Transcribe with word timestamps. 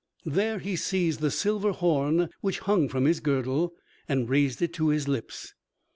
There 0.25 0.57
he 0.57 0.75
seized 0.75 1.19
the 1.19 1.29
silver 1.29 1.73
horn 1.73 2.31
which 2.41 2.57
hung 2.57 2.89
from 2.89 3.05
his 3.05 3.19
girdle 3.19 3.73
and 4.09 4.27
raised 4.27 4.59
it 4.63 4.73
to 4.73 4.87
his 4.89 5.07
lips. 5.07 5.53